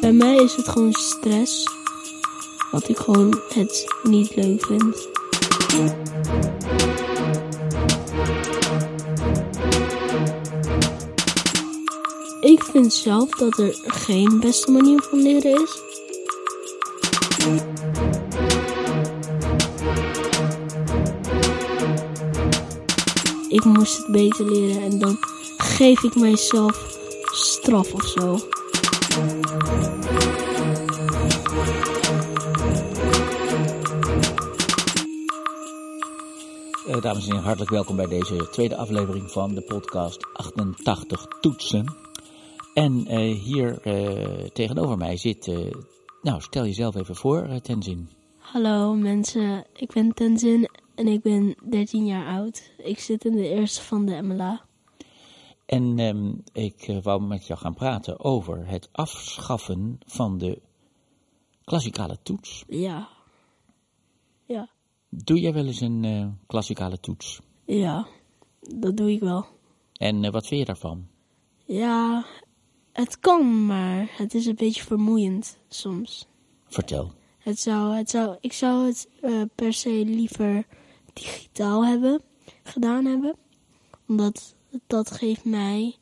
[0.00, 1.68] Bij mij is het gewoon stress.
[2.70, 5.08] Wat ik gewoon het niet leuk vind.
[12.40, 15.82] Ik vind zelf dat er geen beste manier van leren is.
[23.54, 25.16] Ik moest het beter leren en dan
[25.56, 26.98] geef ik mijzelf
[27.32, 28.38] straf of zo.
[36.86, 41.94] Uh, dames en heren, hartelijk welkom bij deze tweede aflevering van de podcast 88 Toetsen.
[42.74, 45.52] En uh, hier uh, tegenover mij zit,
[46.22, 48.08] nou stel jezelf even voor, Tenzin.
[48.38, 52.72] Hallo mensen, ik ben Tenzin en ik ben 13 jaar oud.
[52.78, 54.64] Ik zit in de eerste van de MLA.
[55.66, 60.62] En um, ik wou met jou gaan praten over het afschaffen van de
[61.64, 62.64] klassikale toets.
[62.68, 63.08] Ja.
[64.44, 64.68] Ja.
[65.08, 67.40] Doe jij wel eens een uh, klassikale toets?
[67.64, 68.06] Ja,
[68.60, 69.46] dat doe ik wel.
[69.92, 71.06] En uh, wat vind je daarvan?
[71.64, 72.24] Ja,
[72.92, 76.26] het kan, maar het is een beetje vermoeiend soms.
[76.66, 77.12] Vertel.
[77.38, 80.66] Het zou, het zou, ik zou het uh, per se liever
[81.14, 82.22] digitaal hebben,
[82.62, 83.36] gedaan hebben.
[84.08, 84.54] Omdat
[84.86, 85.96] dat geeft mij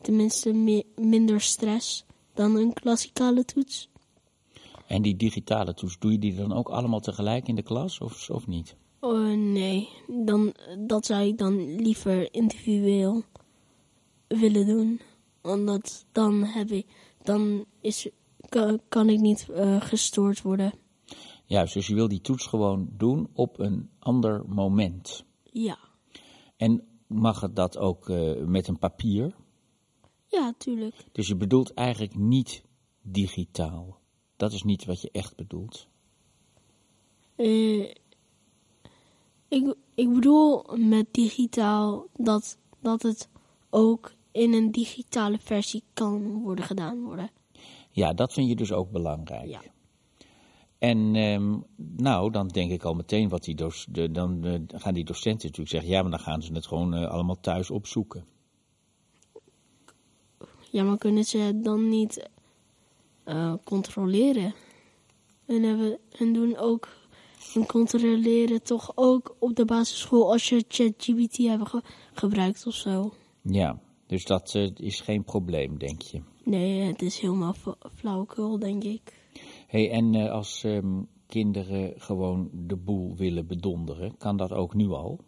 [0.00, 3.88] tenminste minder stress dan een klassikale toets.
[4.86, 8.30] En die digitale toets, doe je die dan ook allemaal tegelijk in de klas of,
[8.30, 8.76] of niet?
[9.00, 13.22] Oh, nee, dan, dat zou ik dan liever individueel
[14.28, 15.00] willen doen.
[15.42, 16.86] Omdat dan heb ik,
[17.22, 18.08] dan is,
[18.48, 20.72] kan, kan ik niet uh, gestoord worden.
[21.48, 25.24] Juist, dus je wil die toets gewoon doen op een ander moment.
[25.42, 25.78] Ja.
[26.56, 29.34] En mag het dat ook uh, met een papier?
[30.26, 30.94] Ja, tuurlijk.
[31.12, 32.62] Dus je bedoelt eigenlijk niet
[33.02, 33.98] digitaal?
[34.36, 35.88] Dat is niet wat je echt bedoelt.
[37.36, 37.94] Uh,
[39.48, 43.28] ik, ik bedoel met digitaal dat, dat het
[43.70, 47.30] ook in een digitale versie kan worden gedaan worden.
[47.90, 49.48] Ja, dat vind je dus ook belangrijk.
[49.48, 49.60] Ja.
[50.78, 51.64] En um,
[51.96, 55.68] nou, dan denk ik al meteen wat die de, dan uh, gaan die docenten natuurlijk
[55.68, 58.24] zeggen, ja, maar dan gaan ze het gewoon uh, allemaal thuis opzoeken.
[60.70, 62.28] Ja, maar kunnen ze dan niet
[63.26, 64.54] uh, controleren?
[65.46, 66.88] En, hebben, en doen ook
[67.54, 73.12] en controleren toch ook op de basisschool als je ChatGPT hebt ge gebruikt of zo.
[73.42, 76.22] Ja, dus dat is geen probleem, denk je?
[76.44, 77.54] Nee, het is helemaal
[77.94, 79.16] flauwekul, denk ik.
[79.68, 84.88] Hey, en uh, als um, kinderen gewoon de boel willen bedonderen, kan dat ook nu
[84.88, 85.20] al?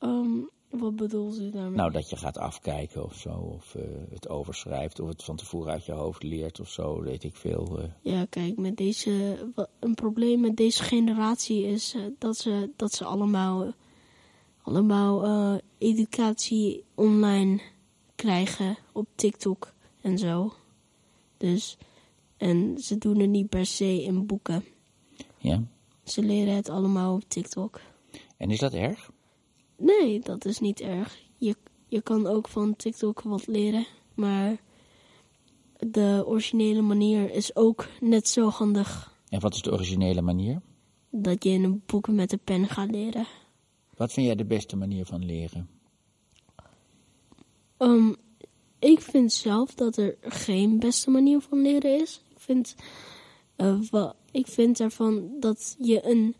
[0.00, 1.76] Um, wat bedoelt u daarmee?
[1.76, 5.72] Nou, dat je gaat afkijken of zo, of uh, het overschrijft, of het van tevoren
[5.72, 7.78] uit je hoofd leert of zo, weet ik veel.
[7.78, 7.84] Uh.
[8.00, 9.38] Ja, kijk, met deze,
[9.80, 13.72] een probleem met deze generatie is uh, dat, ze, dat ze allemaal,
[14.62, 17.60] allemaal educatie online
[18.14, 20.52] krijgen op TikTok en zo.
[21.36, 21.78] Dus,
[22.40, 24.64] en ze doen het niet per se in boeken.
[25.38, 25.62] Ja.
[26.04, 27.80] Ze leren het allemaal op TikTok.
[28.36, 29.10] En is dat erg?
[29.76, 31.18] Nee, dat is niet erg.
[31.36, 31.56] Je,
[31.88, 34.60] je kan ook van TikTok wat leren, maar
[35.78, 39.18] de originele manier is ook net zo handig.
[39.28, 40.60] En wat is de originele manier?
[41.10, 43.26] Dat je in een boek met een pen gaat leren.
[43.96, 45.68] Wat vind jij de beste manier van leren?
[47.78, 48.16] Um,
[48.78, 52.22] ik vind zelf dat er geen beste manier van leren is.
[52.50, 52.76] Ik vind,
[53.56, 56.36] uh, wel, ik vind ervan dat je een,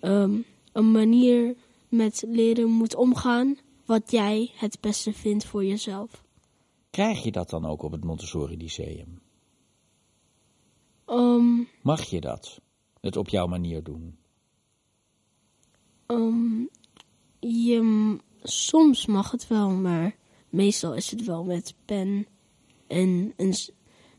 [0.00, 1.56] um, een manier
[1.88, 6.24] met leren moet omgaan wat jij het beste vindt voor jezelf.
[6.90, 9.20] Krijg je dat dan ook op het Montessori Lyceum?
[11.06, 12.60] Um, Mag je dat?
[13.00, 14.18] Het op jouw manier doen?
[16.06, 16.68] Um,
[17.40, 20.16] je, soms mag het wel, maar
[20.48, 22.26] meestal is het wel met pen
[22.86, 23.54] en een,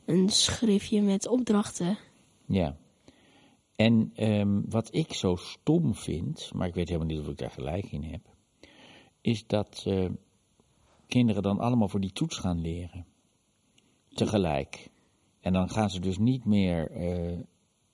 [0.06, 1.98] een schriftje met opdrachten.
[2.46, 2.78] Ja.
[3.76, 7.52] En um, wat ik zo stom vind, maar ik weet helemaal niet of ik daar
[7.52, 8.22] gelijk in heb,
[9.22, 10.10] is dat uh,
[11.08, 13.06] kinderen dan allemaal voor die toets gaan leren.
[14.14, 14.90] Tegelijk.
[15.40, 17.40] En dan gaan ze dus niet meer uh,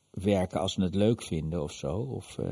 [0.10, 2.50] werken als ze het leuk vinden of zo, of uh,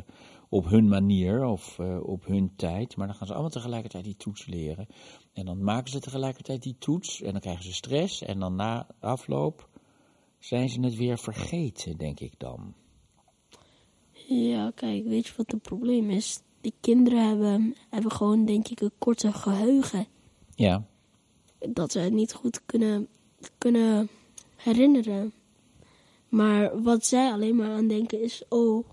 [0.50, 4.46] op hun manier of op hun tijd, maar dan gaan ze allemaal tegelijkertijd die toets
[4.46, 4.88] leren.
[5.34, 8.88] En dan maken ze tegelijkertijd die toets en dan krijgen ze stress en dan na
[9.00, 9.70] afloop
[10.40, 12.74] zijn ze het weer vergeten, denk ik dan.
[14.28, 16.42] Ja, kijk, weet je wat het probleem is?
[16.62, 20.06] de kinderen hebben, hebben gewoon, denk ik, een korte geheugen.
[20.56, 20.88] Ja,
[21.60, 23.08] Dat ze het niet goed kunnen,
[23.58, 24.10] kunnen
[24.56, 25.34] herinneren.
[26.30, 28.86] Maar wat zij alleen maar aan denken is: oh,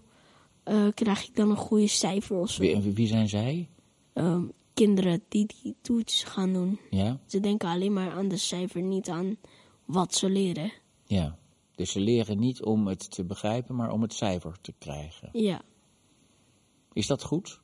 [0.65, 2.61] eh, krijg ik dan een goede cijfer of zo?
[2.61, 3.69] wie, wie zijn zij?
[4.13, 4.43] Ehm,
[4.75, 6.79] kinderen die die toets gaan doen.
[6.91, 9.37] Ja, Ze denken alleen maar aan de cijfer, niet aan
[9.85, 10.73] wat ze leren.
[11.07, 11.39] ja.
[11.77, 15.29] Dus ze leren niet om het te begrijpen, maar om het cijfer te krijgen.
[15.33, 15.63] Ja.
[16.93, 17.61] Is dat goed?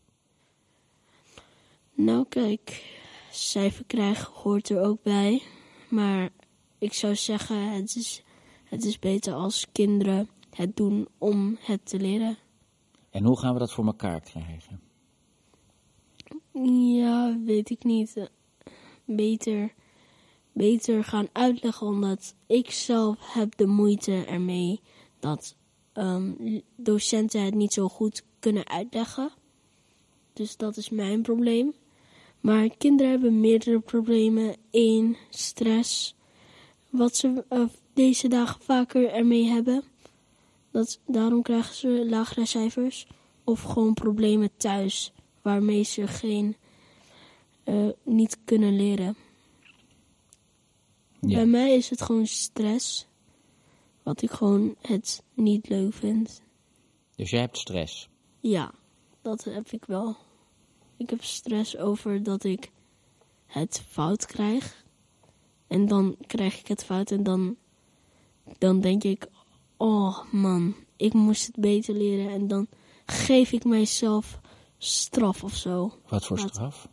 [1.94, 2.85] Nou, kijk,
[3.31, 5.43] cijfer krijgen hoort er ook bij.
[5.88, 6.31] Maar
[6.79, 8.23] ik zou zeggen, het is,
[8.64, 12.38] het is beter als kinderen het doen om het te leren.
[13.10, 14.80] En hoe gaan we dat voor elkaar krijgen?
[16.94, 18.30] Ja, weet ik niet.
[19.04, 19.72] Beter,
[20.52, 24.80] beter gaan uitleggen, omdat ik zelf heb de moeite ermee
[25.20, 25.56] dat
[25.92, 29.30] ehm, docenten het niet zo goed kunnen uitleggen.
[30.32, 31.74] Dus dat is mijn probleem.
[32.40, 34.56] Maar kinderen hebben meerdere problemen.
[34.70, 36.14] Eén, stress.
[36.90, 39.82] Wat ze eh, deze dagen vaker ermee hebben.
[40.70, 43.06] Dat, daarom krijgen ze lagere cijfers.
[43.44, 45.12] Of gewoon problemen thuis.
[45.43, 46.56] Waarmee ze geen,
[47.64, 49.17] eh, niet kunnen leren.
[51.20, 51.44] Bij Ja.
[51.44, 53.06] mij is het gewoon stress.
[54.02, 56.43] Wat ik gewoon het niet leuk vind.
[57.17, 58.08] Dus jij hebt stress.
[58.40, 58.72] Ja,
[59.22, 60.17] dat heb ik wel.
[60.96, 62.70] Ik heb stress over dat ik
[63.46, 64.84] het fout krijg.
[65.67, 67.56] En dan krijg ik het fout en dan,
[68.58, 69.26] dan denk ik,
[69.81, 72.31] oh man, ik moest het beter leren.
[72.31, 72.67] En dan
[73.06, 74.41] geef ik mijzelf
[74.79, 75.93] straf of zo.
[76.09, 76.88] Wat voor straf?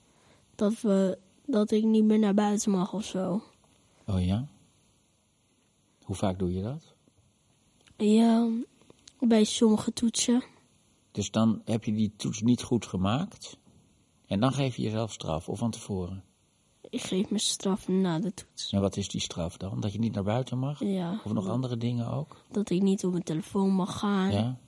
[0.55, 3.43] Dat, we, dat ik niet meer naar buiten mag of zo.
[4.05, 4.47] Oh ja?
[6.03, 6.95] Hoe vaak doe je dat?
[7.97, 8.49] Ja,
[9.19, 10.43] bij sommige toetsen.
[11.11, 13.57] Dus dan heb je die toets niet goed gemaakt.
[14.25, 16.23] En dan geef je jezelf straf, of van tevoren.
[16.89, 18.71] Ik geef me straf na de toets.
[18.71, 19.79] En wat is die straf dan?
[19.79, 20.79] Dat je niet naar buiten mag?
[20.83, 22.41] Ja, Of nog andere dingen ook?
[22.51, 24.31] dat ik niet op mijn telefoon mag gaan.
[24.31, 24.59] Ja?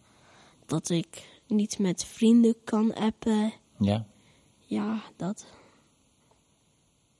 [0.66, 3.54] Dat ik niet met vrienden kan appen.
[3.80, 4.06] Ja?
[4.57, 5.45] Ja, dat.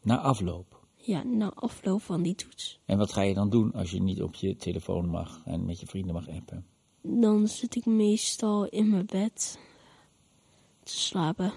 [0.02, 0.78] Na afloop.
[0.96, 2.80] Ja, na afloop van die toets.
[2.86, 5.80] En wat ga je dan doen als je niet op je telefoon mag en met
[5.80, 6.66] je vrienden mag appen?
[7.02, 9.60] Dan zit ik meestal in mijn bed
[10.84, 11.54] te slapen.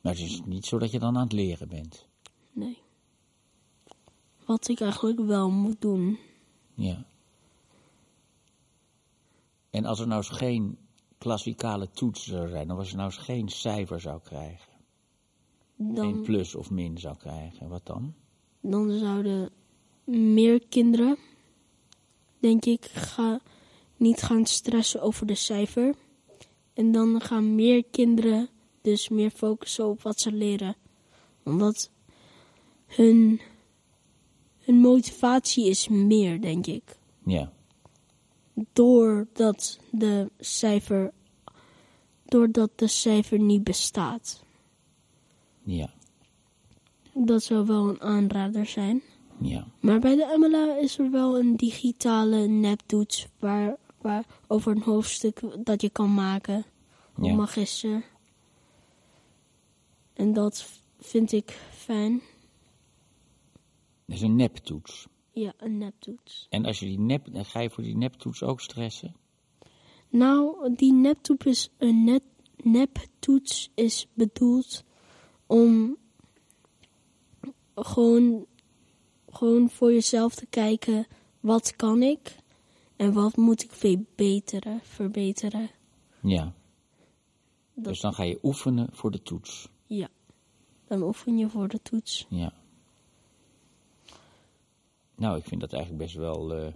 [0.00, 2.06] Maar het is niet zo dat je dan aan het leren bent.
[2.52, 2.78] Nee.
[4.46, 6.18] Wat ik eigenlijk wel moet doen.
[6.74, 7.04] Ja.
[9.70, 10.78] En als er nou eens geen
[11.18, 14.72] klassikale toets zou zijn, of als je nou eens geen cijfer zou krijgen,
[15.76, 18.14] geen Dan, plus of min zou krijgen, wat dan?
[18.60, 19.50] dan zouden
[20.04, 21.16] meer kinderen,
[22.38, 23.40] denk ik, ga,
[23.96, 25.94] niet gaan stressen over de cijfer.
[26.72, 28.48] En dan gaan meer kinderen
[28.80, 30.76] dus meer focussen op wat ze leren.
[31.44, 31.90] Omdat
[32.94, 33.40] hun,
[34.58, 36.82] hun motivatie is meer, denk ik.
[37.24, 37.52] Ja,
[38.72, 41.12] Doordat de cijfer,
[42.24, 44.44] doordat de cijfer niet bestaat.
[45.62, 45.90] ja,
[47.14, 49.02] Dat zou wel een aanrader zijn.
[49.40, 49.66] ja.
[49.80, 55.40] Maar bij de MLA is er wel een digitale neptoets waar, waar over een hoofdstuk
[55.64, 56.64] dat je kan maken
[57.22, 57.34] Ja.
[57.34, 58.04] magister.
[60.12, 60.66] En dat
[61.00, 62.20] vind ik fijn.
[64.06, 65.06] Dat is een neptoets.
[65.32, 66.46] Ja, een neptoets.
[66.50, 69.14] En als je die nep, dan ga je voor die neptoets ook stressen?
[70.08, 72.22] Nou, die neptoets is, een net,
[72.56, 74.84] neptoets is bedoeld
[75.46, 75.96] om
[77.74, 78.46] gewoon,
[79.28, 81.06] gewoon voor jezelf te kijken,
[81.40, 82.36] wat kan ik
[82.96, 85.70] en wat moet ik verbeteren, verbeteren.
[86.22, 86.54] Ja.
[87.74, 89.68] Dat- Dus dan ga je oefenen voor de toets.
[89.86, 90.08] Ja,
[90.86, 92.26] dan oefen je voor de toets.
[92.28, 92.52] Ja.
[95.22, 96.54] Nou, ik vind dat eigenlijk best wel.
[96.54, 96.72] eh,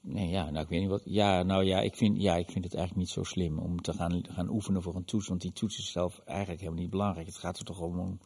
[0.00, 1.02] Nee, ja, nou, ik weet niet wat.
[1.04, 3.92] Ja, nou ja ik, vind, ja, ik vind het eigenlijk niet zo slim om te
[3.92, 5.28] gaan, gaan oefenen voor een toets.
[5.28, 7.26] Want die toets is zelf eigenlijk helemaal niet belangrijk.
[7.26, 8.18] Het gaat er toch om,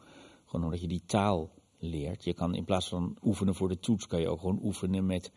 [0.45, 2.23] gewoon om dat je die taal leert.
[2.23, 5.31] Je kan in plaats van oefenen voor de toets, kan je ook gewoon oefenen met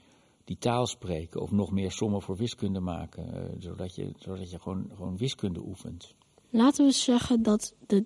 [0.44, 1.40] die taal spreken.
[1.40, 3.32] Of nog meer sommen voor wiskunde maken.
[3.34, 6.14] eh, zodat je, zodat je gewoon, gewoon wiskunde oefent.
[6.50, 8.04] Laten we zeggen dat de,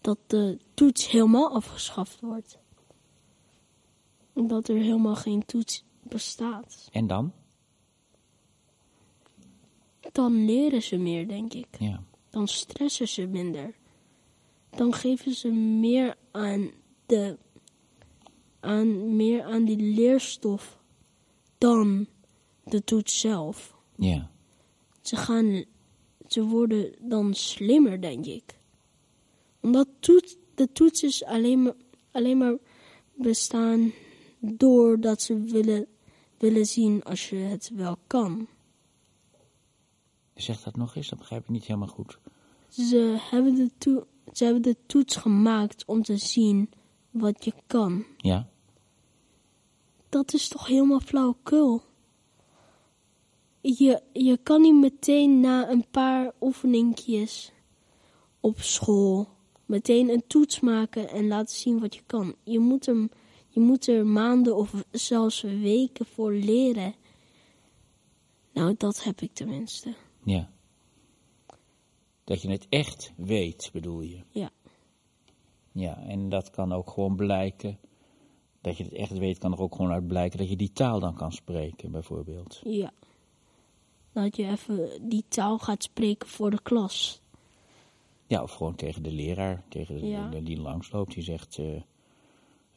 [0.00, 2.58] dat de toets helemaal afgeschaft wordt.
[4.48, 6.88] Dat er helemaal geen toets bestaat.
[6.92, 7.32] En dan?
[10.12, 11.66] Dan leren ze meer, denk ik.
[11.78, 12.02] Ja.
[12.30, 13.74] Dan stressen ze minder.
[14.70, 16.70] Dan geven ze meer aan
[17.06, 17.38] de
[18.60, 20.78] aan meer aan die leerstof
[21.58, 22.06] dan
[22.64, 23.76] de toets zelf.
[23.96, 24.30] Ja.
[25.00, 25.64] Ze gaan
[26.28, 28.58] ze worden dan slimmer, denk ik.
[29.60, 31.74] Omdat toet, de toetsen alleen maar,
[32.10, 32.56] alleen maar
[33.14, 33.92] bestaan
[34.40, 35.86] doordat ze willen,
[36.38, 38.48] willen zien als je het wel kan.
[40.34, 42.18] Zeg dat nog eens, dat begrijp ik niet helemaal goed.
[42.68, 46.70] Ze hebben de, to ze hebben de toets gemaakt om te zien
[47.10, 48.04] wat je kan.
[48.16, 48.48] Ja?
[50.08, 51.82] Dat is toch helemaal flauwekul?
[53.60, 57.52] Je, je kan niet meteen na een paar oefeningjes
[58.40, 59.28] op school
[59.70, 62.34] meteen een toets maken en laten zien wat je kan.
[62.44, 63.10] Je moet, hem,
[63.50, 66.94] je moet er maanden of zelfs weken voor leren.
[68.52, 69.94] Nou, dat heb ik tenminste.
[70.24, 70.50] Ja.
[72.24, 74.22] Dat je het echt weet, bedoel je?
[74.30, 74.50] Ja.
[75.72, 77.78] Ja, en dat kan ook gewoon blijken.
[78.60, 81.00] Dat je het echt weet, kan er ook gewoon uit blijken dat je die taal
[81.00, 82.60] dan kan spreken, bijvoorbeeld.
[82.64, 82.90] Ja.
[84.12, 87.20] Dat je even die taal gaat spreken voor de klas.
[88.26, 90.28] Ja, of gewoon tegen de leraar, tegen de, Ja.
[90.28, 91.82] die langsloopt, die zegt, eh,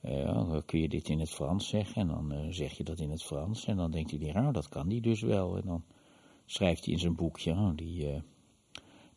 [0.03, 2.01] eh, kun je dit in het Frans zeggen?
[2.01, 3.65] En dan eh, zeg je dat in het Frans.
[3.65, 5.57] En dan denkt die leraar, oh, dat kan die dus wel.
[5.57, 5.83] En dan
[6.45, 8.22] schrijft hij in zijn boekje, oh, die, eh,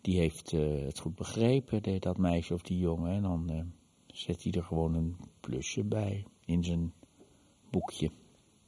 [0.00, 3.12] die heeft het goed begrepen, de- dat meisje of die jongen.
[3.12, 3.72] En dan
[4.06, 6.92] zet hij er gewoon een plusje bij in zijn
[7.70, 8.10] boekje.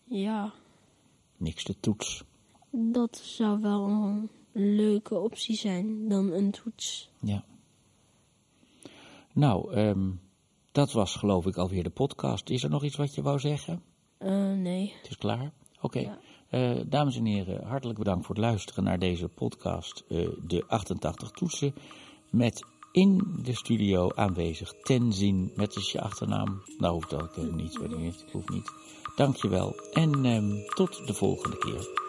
[0.04, 0.52] Ja.
[1.37, 2.25] Niks te toets.
[2.70, 7.10] Dat zou wel een leuke optie zijn dan een toets.
[7.20, 7.44] Ja.
[9.32, 10.10] Nou, ehm,
[10.78, 12.50] dat was geloof ik alweer de podcast.
[12.50, 13.82] Is er nog iets wat je wou zeggen?
[14.18, 14.94] Eh, nee.
[15.02, 15.52] Het is klaar?
[15.80, 15.99] Oké.
[15.99, 16.18] Ja.
[16.49, 21.30] Eh, dames en heren, hartelijk bedankt voor het luisteren naar deze podcast, eh, de 88
[21.30, 21.75] toetsen.
[22.30, 26.62] Met in de studio aanwezig Tenzin, met dus je achternaam.
[26.78, 28.73] Nou hoeft eh, niet, weet ik niet, hoeft niet.
[29.16, 32.06] Dankjewel en ehm, tot de volgende keer.